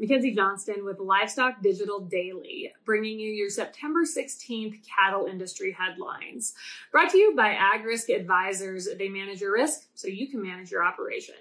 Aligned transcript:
Mackenzie 0.00 0.34
Johnston 0.34 0.86
with 0.86 0.98
Livestock 0.98 1.60
Digital 1.60 2.00
Daily, 2.00 2.72
bringing 2.86 3.20
you 3.20 3.30
your 3.30 3.50
September 3.50 4.04
16th 4.04 4.78
cattle 4.82 5.26
industry 5.26 5.76
headlines. 5.78 6.54
Brought 6.90 7.10
to 7.10 7.18
you 7.18 7.36
by 7.36 7.52
AgRisk 7.52 8.08
Advisors. 8.08 8.88
They 8.96 9.10
manage 9.10 9.42
your 9.42 9.52
risk 9.52 9.88
so 9.94 10.08
you 10.08 10.26
can 10.26 10.40
manage 10.40 10.70
your 10.70 10.82
operation. 10.82 11.34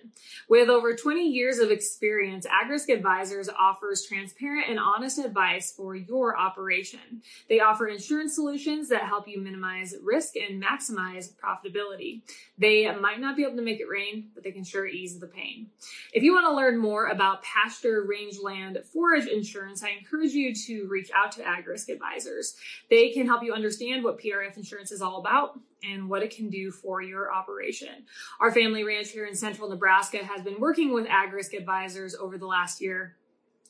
With 0.50 0.68
over 0.68 0.94
20 0.94 1.26
years 1.26 1.59
of 1.59 1.72
experience, 1.72 2.45
AgRisk 2.45 2.94
Advisors 2.94 3.48
offers 3.48 4.05
transparent 4.05 4.70
and 4.70 4.78
honest 4.78 5.20
advice 5.20 5.71
for 5.71 5.96
your 5.96 6.38
operation. 6.38 7.21
They 7.48 7.62
offer 7.62 7.88
insurance 7.88 8.36
solutions 8.36 8.89
that 8.89 9.04
help 9.04 9.26
you 9.26 9.39
minimize 9.39 9.96
risk 10.04 10.34
and 10.36 10.62
maximize 10.62 11.32
profitability. 11.32 12.23
They 12.57 12.94
might 12.94 13.21
not 13.21 13.38
be 13.38 13.44
able 13.44 13.55
to 13.55 13.62
make 13.62 13.80
it 13.80 13.88
rain, 13.88 14.32
but 14.36 14.44
they 14.44 14.52
can 14.52 14.66
sure 14.66 14.86
ease 14.86 15.18
the 15.18 15.28
pain. 15.28 15.68
If 16.12 16.23
you 16.23 16.34
want 16.34 16.46
to 16.46 16.54
learn 16.54 16.77
more 16.77 17.07
about 17.07 17.41
pasture 17.41 18.04
rangeland 18.04 18.48
forage 18.91 19.27
insurance, 19.27 19.84
I 19.84 19.89
encourage 19.89 20.31
you 20.31 20.53
to 20.53 20.88
reach 20.88 21.12
out 21.16 21.31
to 21.34 21.41
AgRisk 21.41 21.90
Advisors. 21.90 22.55
They 22.90 23.09
can 23.09 23.27
help 23.27 23.44
you 23.44 23.53
understand 23.53 24.03
what 24.03 24.20
PRF 24.20 24.57
insurance 24.57 24.91
is 24.91 25.02
all 25.02 25.20
about 25.20 25.59
and 25.84 26.09
what 26.09 26.23
it 26.23 26.35
can 26.35 26.49
do 26.49 26.71
for 26.71 27.02
your 27.02 27.34
operation. 27.34 28.05
Our 28.40 28.52
family 28.52 28.84
ranch 28.84 29.12
here 29.12 29.26
in 29.26 29.35
central 29.35 29.70
Nebraska 29.70 30.23
has 30.23 30.43
been 30.43 30.59
working 30.59 30.93
with 30.93 31.07
AgRisk 31.07 31.57
Advisors 31.57 32.16
over 32.16 32.38
the 32.38 32.48
last 32.48 32.81
year 32.81 33.16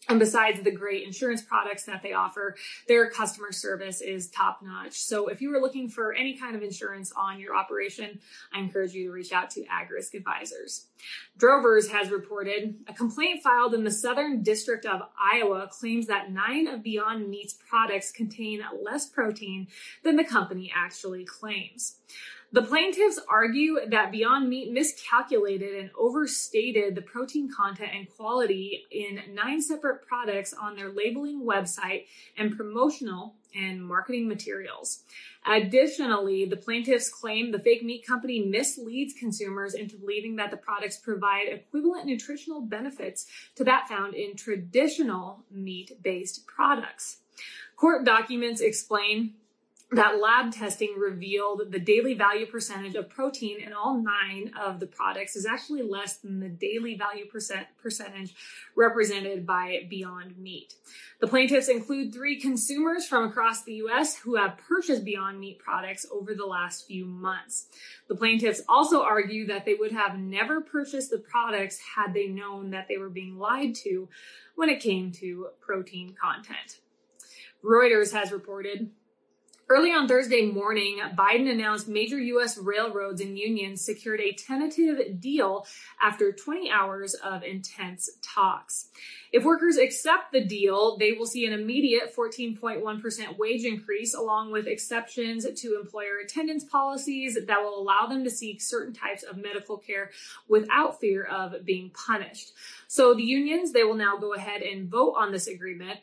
and 0.08 0.20
besides 0.20 0.62
the 0.62 0.72
great 0.72 1.06
insurance 1.06 1.42
products 1.42 1.84
that 1.84 2.02
they 2.02 2.14
offer, 2.14 2.56
their 2.88 3.10
customer 3.10 3.52
service 3.52 4.02
is 4.02 4.30
top 4.30 4.62
notch. 4.64 4.94
So 4.94 5.28
if 5.28 5.42
you 5.42 5.54
are 5.56 5.62
looking 5.62 5.90
for 5.90 6.14
any 6.14 6.38
kind 6.38 6.56
of 6.56 6.64
insurance 6.64 7.12
on 7.16 7.40
your 7.40 7.56
operation, 7.56 8.20
I 8.54 8.60
encourage 8.60 8.94
you 8.94 9.08
to 9.08 9.12
reach 9.12 9.32
out 9.32 9.50
to 9.52 9.66
AgRisk 9.66 10.14
Advisors. 10.16 10.88
Drovers 11.38 11.90
has 11.90 12.10
reported 12.10 12.76
a 12.88 12.94
complaint 12.94 13.44
filed 13.44 13.74
in 13.74 13.84
the 13.84 13.92
Southern 13.92 14.42
District 14.42 14.86
of 14.86 15.02
Iowa 15.20 15.68
claims 15.68 16.08
that 16.08 16.32
nine 16.32 16.68
of 16.68 16.82
Beyond 16.82 17.30
Meat's 17.30 17.54
products 17.54 18.12
contain 18.12 18.62
less 18.82 19.08
protein 19.08 19.68
than 20.04 20.16
the 20.16 20.24
company 20.24 20.72
actually 20.76 21.26
claims. 21.26 21.98
The 22.52 22.64
plaintiffs 22.64 23.20
argue 23.30 23.78
that 23.90 24.12
Beyond 24.12 24.50
Meat 24.50 24.72
miscalculated 24.72 25.76
and 25.76 25.92
overstated 25.96 26.96
the 26.96 27.02
protein 27.02 27.48
content 27.56 27.92
and 27.94 28.10
quality 28.10 28.88
in 28.90 29.20
nine 29.36 29.62
separate 29.62 30.08
products 30.08 30.52
on 30.52 30.76
their 30.76 30.90
labeling 30.90 31.46
website 31.46 32.06
and 32.38 32.58
promotional 32.58 33.36
and 33.54 33.86
marketing 33.86 34.28
materials. 34.28 35.04
Additionally, 35.46 36.46
the 36.46 36.58
plaintiffs 36.58 37.10
claim 37.10 37.52
the 37.52 37.60
fake 37.60 37.84
meat 37.84 38.06
company 38.06 38.44
misleads 38.44 39.14
consumers 39.14 39.76
into 39.76 39.98
believing 39.98 40.36
that 40.38 40.50
the 40.50 40.58
products 40.58 40.98
provide 40.98 41.48
equivalent 41.50 42.08
nutritional 42.08 42.62
benefits 42.62 43.28
to 43.56 43.64
that 43.64 43.88
found 43.88 44.16
in 44.16 44.36
traditional 44.36 45.44
meat 45.52 46.02
based 46.02 46.48
products. 46.48 47.18
Court 47.76 48.04
documents 48.04 48.60
explain 48.60 49.36
that 49.92 50.20
lab 50.22 50.52
testing 50.52 50.96
revealed 51.00 51.64
the 51.72 51.80
daily 51.80 52.14
value 52.14 52.46
percentage 52.46 52.94
of 52.94 53.10
protein 53.10 53.60
in 53.60 53.74
all 53.74 53.98
nine 53.98 54.52
of 54.60 54.80
the 54.80 54.86
products 54.86 55.36
is 55.36 55.48
actually 55.48 55.82
less 55.82 56.18
than 56.18 56.40
the 56.40 56.50
daily 56.50 56.96
value 56.96 57.26
percent 57.26 57.66
percentage 57.82 58.36
represented 58.76 59.48
by 59.48 59.88
Beyond 59.90 60.38
Meat. 60.38 60.76
The 61.20 61.28
plaintiffs 61.28 61.70
include 61.70 62.14
three 62.14 62.40
consumers 62.40 63.08
from 63.08 63.26
across 63.26 63.64
the 63.64 63.74
U.S. 63.76 64.16
who 64.16 64.36
have 64.36 64.60
purchased 64.60 65.04
Beyond 65.04 65.40
Meat 65.40 65.58
products 65.58 66.06
over 66.12 66.36
the 66.36 66.46
last 66.46 66.86
few 66.86 67.06
months. 67.06 67.66
The 68.08 68.16
plaintiffs 68.16 68.62
also 68.70 69.02
argue 69.02 69.48
that 69.48 69.66
they 69.66 69.74
would 69.74 69.92
have 69.92 70.20
never 70.20 70.62
purchased 70.62 71.10
the 71.10 71.18
products 71.18 71.80
had 71.96 72.14
they 72.14 72.28
known 72.28 72.70
that 72.72 72.88
they 72.88 72.98
were 72.98 73.10
being 73.10 73.40
lied 73.40 73.74
to 73.84 74.08
when 74.56 74.70
it 74.70 74.82
came 74.82 75.12
to 75.14 75.48
protein 75.62 76.16
content. 76.22 76.80
Reuters 77.64 78.14
has 78.14 78.32
reported 78.32 78.92
Early 79.72 79.92
on 79.92 80.08
Thursday 80.08 80.48
morning, 80.48 81.00
Biden 81.16 81.48
announced 81.48 81.88
major 81.88 82.20
U.S. 82.20 82.58
railroads 82.58 83.22
and 83.22 83.38
unions 83.38 83.86
secured 83.86 84.20
a 84.20 84.32
tentative 84.32 85.22
deal 85.22 85.68
after 86.02 86.32
20 86.32 86.72
hours 86.72 87.14
of 87.14 87.44
intense 87.44 88.10
talks. 88.24 88.88
If 89.32 89.44
workers 89.44 89.78
accept 89.78 90.32
the 90.32 90.44
deal, 90.44 90.98
they 90.98 91.12
will 91.12 91.28
see 91.28 91.46
an 91.46 91.54
immediate 91.54 92.16
14.1% 92.16 93.38
wage 93.38 93.64
increase, 93.64 94.16
along 94.16 94.52
with 94.52 94.66
exceptions 94.66 95.46
to 95.62 95.80
employer 95.80 96.18
attendance 96.26 96.64
policies 96.64 97.38
that 97.46 97.62
will 97.62 97.80
allow 97.80 98.08
them 98.08 98.24
to 98.24 98.32
seek 98.32 98.62
certain 98.62 98.92
types 98.92 99.22
of 99.22 99.38
medical 99.38 99.78
care 99.78 100.10
without 100.48 101.00
fear 101.00 101.26
of 101.26 101.64
being 101.64 101.92
punished. 101.92 102.54
So 102.88 103.14
the 103.14 103.22
unions, 103.22 103.72
they 103.72 103.84
will 103.84 103.94
now 103.94 104.18
go 104.18 104.34
ahead 104.34 104.64
and 104.64 104.90
vote 104.90 105.14
on 105.16 105.32
this 105.32 105.46
agreement. 105.46 106.00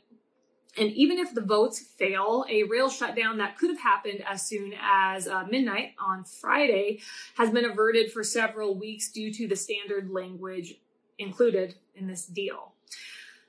And 0.78 0.90
even 0.92 1.18
if 1.18 1.34
the 1.34 1.40
votes 1.40 1.80
fail, 1.80 2.44
a 2.48 2.64
rail 2.64 2.90
shutdown 2.90 3.38
that 3.38 3.56
could 3.58 3.70
have 3.70 3.80
happened 3.80 4.22
as 4.28 4.46
soon 4.46 4.74
as 4.80 5.26
uh, 5.26 5.44
midnight 5.50 5.94
on 5.98 6.24
Friday 6.24 7.00
has 7.36 7.50
been 7.50 7.64
averted 7.64 8.12
for 8.12 8.22
several 8.22 8.78
weeks 8.78 9.10
due 9.10 9.32
to 9.32 9.48
the 9.48 9.56
standard 9.56 10.10
language 10.10 10.74
included 11.18 11.74
in 11.94 12.06
this 12.06 12.26
deal. 12.26 12.72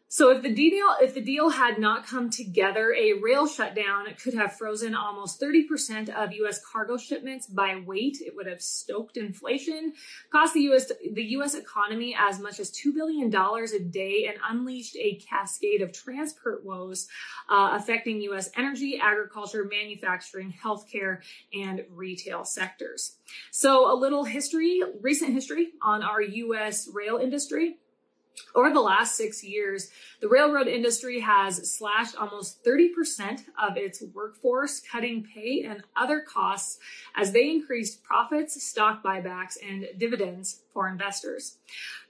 So 0.10 0.32
if 0.32 0.42
the 0.42 0.54
deal 0.54 0.86
if 1.02 1.14
the 1.14 1.22
deal 1.22 1.50
had 1.50 1.80
not 1.80 2.08
come 2.08 2.30
together, 2.30 2.94
a 2.94 3.14
rail 3.22 3.46
shutdown 3.46 4.06
could 4.22 4.34
have 4.36 4.58
frozen 4.58 4.96
almost 4.96 5.42
30% 5.42 6.08
of 6.10 6.32
US 6.32 6.64
cargo 6.64 6.96
shipments 6.96 7.46
by 7.46 7.84
weight. 7.86 8.20
It 8.26 8.34
would 8.34 8.48
have 8.48 8.62
stoked 8.62 9.18
inflation, 9.18 9.94
cost 10.32 10.54
the 10.54 10.62
US 10.72 10.90
the 11.12 11.24
US 11.38 11.56
economy 11.56 12.16
as 12.18 12.40
much 12.40 12.62
as 12.62 12.72
2 12.72 12.94
billion 12.94 13.30
dollars 13.30 13.74
a 13.74 13.80
day 13.80 14.28
and 14.30 14.38
unleashed 14.50 14.96
a 14.96 15.16
cascade 15.16 15.82
of 15.82 15.92
transport 15.92 16.64
woes 16.64 17.10
uh, 17.50 17.72
affecting 17.74 18.22
US 18.22 18.50
energy, 18.56 18.98
agriculture, 19.02 19.66
manufacturing, 19.70 20.54
healthcare 20.64 21.20
and 21.54 21.84
retail 21.90 22.46
sectors. 22.46 23.18
So 23.52 23.92
a 23.92 23.96
little 23.96 24.24
history, 24.24 24.82
recent 25.02 25.34
history 25.34 25.74
on 25.82 26.02
our 26.02 26.22
US 26.22 26.88
rail 26.94 27.18
industry. 27.18 27.80
Over 28.56 28.72
the 28.72 28.82
last 28.82 29.16
six 29.16 29.44
years, 29.44 29.90
the 30.22 30.28
railroad 30.28 30.68
industry 30.68 31.20
has 31.20 31.72
slashed 31.72 32.16
almost 32.16 32.64
30% 32.64 33.42
of 33.62 33.78
its 33.78 34.02
workforce, 34.14 34.80
cutting 34.80 35.24
pay 35.24 35.64
and 35.64 35.84
other 35.96 36.22
costs 36.22 36.80
as 37.16 37.32
they 37.32 37.50
increased 37.50 38.04
profits, 38.04 38.62
stock 38.64 39.04
buybacks, 39.04 39.58
and 39.64 39.88
dividends 39.98 40.62
for 40.74 40.88
investors. 40.88 41.58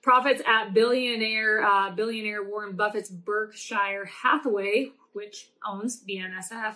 Profits 0.08 0.42
at 0.48 0.74
billionaire 0.74 1.66
uh, 1.66 1.92
billionaire 1.92 2.42
Warren 2.42 2.78
Buffett's 2.78 3.10
Berkshire 3.10 4.06
Hathaway 4.06 4.94
which 5.12 5.50
owns 5.68 6.02
BNSF, 6.08 6.76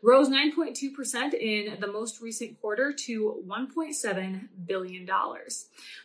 rose 0.00 0.28
9.2% 0.28 1.34
in 1.34 1.80
the 1.80 1.86
most 1.88 2.20
recent 2.20 2.60
quarter 2.60 2.92
to 2.92 3.42
$1.7 3.48 4.48
billion. 4.66 5.08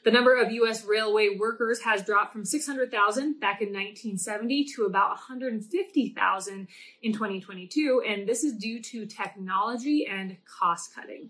The 0.04 0.12
number 0.12 0.42
of 0.42 0.52
U.S. 0.52 0.86
railway 0.86 1.36
workers 1.38 1.82
has 1.82 2.02
dropped 2.02 2.32
from 2.32 2.46
600,000 2.46 3.40
back 3.40 3.62
in 3.62 3.68
1970 3.68 4.64
to 4.76 4.86
about 4.86 5.10
150,000 5.10 6.68
in 7.04 7.14
2022, 7.14 8.04
and 8.08 8.28
this 8.28 8.44
is 8.46 8.54
due 8.54 8.82
to 8.82 9.06
technology 9.06 10.08
and 10.10 10.38
cost 10.46 10.96
cutting. 10.96 11.30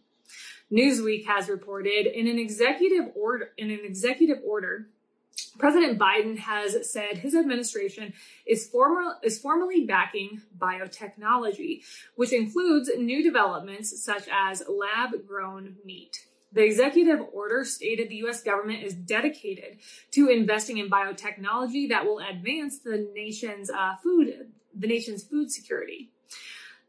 Newsweek 0.72 1.26
has 1.26 1.50
reported 1.50 2.06
in 2.08 2.28
an 2.28 2.40
executive 2.40 3.12
order 3.16 3.50
in 3.58 3.70
an 3.70 3.82
executive 3.84 4.38
order 4.46 4.88
President 5.58 6.00
Biden 6.00 6.38
has 6.40 6.92
said 6.92 7.18
his 7.18 7.36
administration 7.36 8.14
is, 8.46 8.68
formal, 8.68 9.16
is 9.24 9.40
formally 9.40 9.86
backing 9.86 10.42
biotechnology, 10.58 11.82
which 12.16 12.34
includes 12.34 12.90
new 12.98 13.24
developments 13.24 14.04
such 14.04 14.28
as 14.32 14.64
lab 14.68 15.28
grown 15.28 15.76
meat. 15.86 16.26
The 16.52 16.64
executive 16.64 17.20
order 17.34 17.66
stated 17.66 18.10
the 18.10 18.24
US 18.28 18.44
government 18.44 18.84
is 18.84 18.94
dedicated 18.94 19.80
to 20.12 20.30
investing 20.30 20.78
in 20.78 20.90
biotechnology 20.90 21.90
that 21.90 22.06
will 22.06 22.20
advance 22.20 22.80
the 22.80 23.10
nation's 23.14 23.72
uh, 23.72 23.96
food, 24.02 24.52
the 24.76 24.88
nation's 24.88 25.24
food 25.24 25.52
security. 25.52 26.13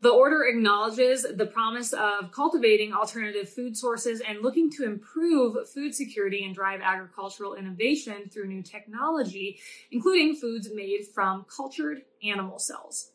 The 0.05 0.11
order 0.11 0.45
acknowledges 0.45 1.23
the 1.23 1.47
promise 1.47 1.95
of 1.95 2.31
cultivating 2.31 2.93
alternative 2.93 3.49
food 3.49 3.75
sources 3.75 4.21
and 4.21 4.43
looking 4.43 4.71
to 4.73 4.85
improve 4.85 5.67
food 5.67 5.95
security 5.95 6.45
and 6.45 6.55
drive 6.55 6.83
agricultural 6.83 7.55
innovation 7.55 8.29
through 8.31 8.49
new 8.49 8.63
technology, 8.63 9.59
including 9.91 10.37
foods 10.37 10.69
made 10.75 11.07
from 11.15 11.47
cultured 11.49 12.03
animal 12.23 12.59
cells. 12.59 13.13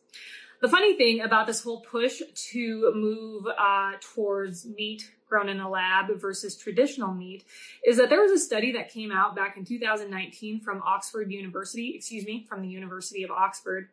The 0.64 0.68
funny 0.68 0.98
thing 0.98 1.22
about 1.22 1.46
this 1.46 1.62
whole 1.62 1.82
push 1.82 2.24
to 2.54 2.92
move 2.96 3.46
uh, 3.46 3.92
towards 4.02 4.66
meat 4.66 5.12
grown 5.30 5.48
in 5.48 5.60
a 5.60 5.70
lab 5.70 6.08
versus 6.20 6.58
traditional 6.58 7.14
meat 7.14 7.44
is 7.86 7.98
that 7.98 8.10
there 8.10 8.24
was 8.24 8.32
a 8.32 8.44
study 8.44 8.72
that 8.72 8.92
came 8.92 9.12
out 9.12 9.36
back 9.36 9.58
in 9.58 9.64
2019 9.64 10.62
from 10.62 10.82
Oxford 10.82 11.32
University, 11.32 11.94
excuse 11.96 12.26
me, 12.26 12.48
from 12.50 12.64
the 12.64 12.68
University 12.68 13.22
of 13.22 13.30
Oxford 13.30 13.90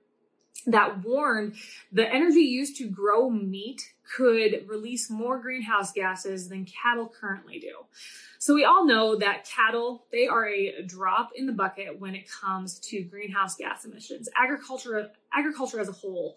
that 0.66 1.04
warned 1.04 1.54
the 1.92 2.12
energy 2.12 2.40
used 2.40 2.76
to 2.76 2.88
grow 2.88 3.30
meat 3.30 3.92
could 4.16 4.64
release 4.68 5.10
more 5.10 5.38
greenhouse 5.38 5.92
gases 5.92 6.48
than 6.48 6.64
cattle 6.64 7.08
currently 7.08 7.58
do. 7.58 7.72
So 8.38 8.54
we 8.54 8.64
all 8.64 8.84
know 8.84 9.16
that 9.16 9.44
cattle, 9.44 10.04
they 10.12 10.28
are 10.28 10.48
a 10.48 10.82
drop 10.82 11.30
in 11.34 11.46
the 11.46 11.52
bucket 11.52 11.98
when 11.98 12.14
it 12.14 12.30
comes 12.30 12.78
to 12.80 13.02
greenhouse 13.02 13.56
gas 13.56 13.84
emissions. 13.84 14.28
Agriculture, 14.36 15.10
agriculture 15.32 15.80
as 15.80 15.88
a 15.88 15.92
whole, 15.92 16.36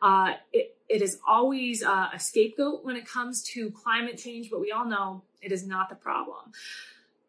uh, 0.00 0.34
it, 0.52 0.76
it 0.88 1.02
is 1.02 1.18
always 1.26 1.82
uh, 1.82 2.08
a 2.12 2.18
scapegoat 2.18 2.84
when 2.84 2.96
it 2.96 3.06
comes 3.06 3.42
to 3.42 3.70
climate 3.72 4.18
change, 4.18 4.50
but 4.50 4.60
we 4.60 4.70
all 4.70 4.84
know 4.84 5.22
it 5.42 5.50
is 5.50 5.66
not 5.66 5.88
the 5.88 5.96
problem 5.96 6.52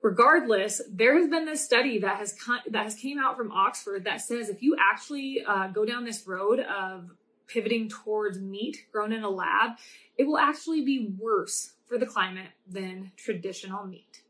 regardless, 0.01 0.81
there 0.91 1.17
has 1.17 1.29
been 1.29 1.45
this 1.45 1.63
study 1.63 1.99
that 1.99 2.17
has 2.17 2.35
that 2.69 2.83
has 2.83 2.95
came 2.95 3.19
out 3.19 3.37
from 3.37 3.51
Oxford 3.51 4.05
that 4.05 4.21
says 4.21 4.49
if 4.49 4.61
you 4.61 4.75
actually 4.79 5.43
uh, 5.45 5.67
go 5.67 5.85
down 5.85 6.05
this 6.05 6.27
road 6.27 6.59
of 6.59 7.11
pivoting 7.47 7.89
towards 7.89 8.39
meat 8.39 8.77
grown 8.91 9.11
in 9.11 9.23
a 9.23 9.29
lab, 9.29 9.71
it 10.17 10.25
will 10.25 10.37
actually 10.37 10.81
be 10.81 11.09
worse 11.17 11.73
for 11.87 11.97
the 11.97 12.05
climate 12.05 12.49
than 12.67 13.11
traditional 13.17 13.85
meat. 13.85 14.21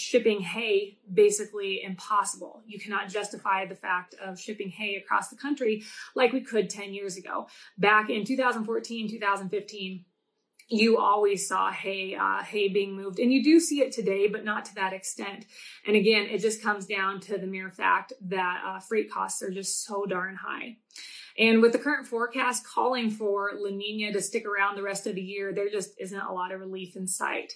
shipping 0.00 0.40
hay 0.40 0.98
basically 1.12 1.82
impossible. 1.82 2.62
You 2.66 2.78
cannot 2.78 3.08
justify 3.08 3.66
the 3.66 3.74
fact 3.74 4.14
of 4.22 4.40
shipping 4.40 4.70
hay 4.70 4.96
across 4.96 5.28
the 5.28 5.36
country 5.36 5.84
like 6.14 6.32
we 6.32 6.40
could 6.40 6.70
10 6.70 6.94
years 6.94 7.16
ago. 7.16 7.46
Back 7.78 8.10
in 8.10 8.24
2014, 8.24 9.10
2015, 9.10 10.04
you 10.70 10.98
always 10.98 11.48
saw 11.48 11.70
hay 11.70 12.14
uh, 12.14 12.42
hay 12.42 12.68
being 12.68 12.94
moved 12.94 13.18
and 13.18 13.32
you 13.32 13.42
do 13.42 13.58
see 13.58 13.80
it 13.80 13.90
today 13.90 14.28
but 14.28 14.44
not 14.44 14.64
to 14.64 14.74
that 14.76 14.92
extent 14.92 15.44
and 15.86 15.96
again 15.96 16.28
it 16.30 16.38
just 16.38 16.62
comes 16.62 16.86
down 16.86 17.18
to 17.18 17.36
the 17.36 17.46
mere 17.46 17.70
fact 17.70 18.12
that 18.20 18.62
uh, 18.64 18.78
freight 18.78 19.10
costs 19.10 19.42
are 19.42 19.50
just 19.50 19.84
so 19.84 20.06
darn 20.06 20.36
high 20.36 20.76
and 21.36 21.60
with 21.60 21.72
the 21.72 21.78
current 21.78 22.06
forecast 22.06 22.64
calling 22.64 23.10
for 23.10 23.50
la 23.56 23.70
nina 23.70 24.12
to 24.12 24.22
stick 24.22 24.46
around 24.46 24.76
the 24.76 24.82
rest 24.82 25.08
of 25.08 25.16
the 25.16 25.20
year 25.20 25.52
there 25.52 25.68
just 25.68 25.90
isn't 25.98 26.20
a 26.20 26.32
lot 26.32 26.52
of 26.52 26.60
relief 26.60 26.94
in 26.94 27.06
sight 27.06 27.54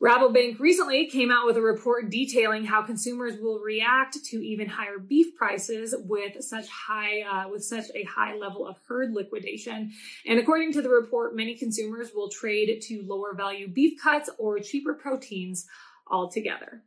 Rabobank 0.00 0.60
recently 0.60 1.06
came 1.06 1.32
out 1.32 1.44
with 1.44 1.56
a 1.56 1.60
report 1.60 2.08
detailing 2.08 2.64
how 2.64 2.82
consumers 2.82 3.40
will 3.40 3.58
react 3.58 4.16
to 4.26 4.36
even 4.36 4.68
higher 4.68 4.98
beef 4.98 5.34
prices 5.34 5.92
with 5.98 6.40
such 6.44 6.68
high 6.68 7.22
uh, 7.22 7.48
with 7.48 7.64
such 7.64 7.86
a 7.96 8.04
high 8.04 8.36
level 8.36 8.64
of 8.64 8.76
herd 8.86 9.12
liquidation. 9.12 9.90
And 10.24 10.38
according 10.38 10.72
to 10.74 10.82
the 10.82 10.88
report, 10.88 11.34
many 11.34 11.56
consumers 11.56 12.12
will 12.14 12.28
trade 12.28 12.80
to 12.82 13.02
lower 13.06 13.34
value 13.34 13.66
beef 13.66 14.00
cuts 14.00 14.30
or 14.38 14.60
cheaper 14.60 14.94
proteins 14.94 15.66
altogether 16.06 16.84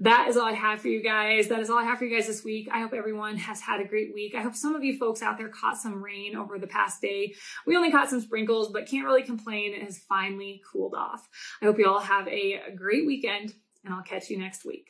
that 0.00 0.28
is 0.28 0.36
all 0.36 0.46
I 0.46 0.52
have 0.52 0.80
for 0.80 0.88
you 0.88 1.02
guys. 1.02 1.48
That 1.48 1.60
is 1.60 1.70
all 1.70 1.78
I 1.78 1.84
have 1.84 1.98
for 1.98 2.04
you 2.04 2.16
guys 2.16 2.26
this 2.26 2.44
week. 2.44 2.68
I 2.72 2.80
hope 2.80 2.92
everyone 2.92 3.36
has 3.36 3.60
had 3.60 3.80
a 3.80 3.84
great 3.84 4.14
week. 4.14 4.34
I 4.34 4.42
hope 4.42 4.54
some 4.54 4.74
of 4.74 4.84
you 4.84 4.96
folks 4.96 5.22
out 5.22 5.38
there 5.38 5.48
caught 5.48 5.78
some 5.78 6.02
rain 6.02 6.36
over 6.36 6.58
the 6.58 6.68
past 6.68 7.00
day. 7.00 7.34
We 7.66 7.76
only 7.76 7.90
caught 7.90 8.08
some 8.08 8.20
sprinkles, 8.20 8.70
but 8.70 8.86
can't 8.86 9.06
really 9.06 9.24
complain. 9.24 9.74
It 9.74 9.82
has 9.82 9.98
finally 9.98 10.62
cooled 10.70 10.94
off. 10.94 11.28
I 11.60 11.64
hope 11.64 11.78
you 11.78 11.88
all 11.88 12.00
have 12.00 12.28
a 12.28 12.60
great 12.76 13.06
weekend 13.06 13.54
and 13.84 13.92
I'll 13.92 14.02
catch 14.02 14.30
you 14.30 14.38
next 14.38 14.64
week. 14.64 14.86